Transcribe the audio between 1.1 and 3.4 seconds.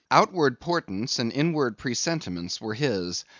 and inward presentiments were his.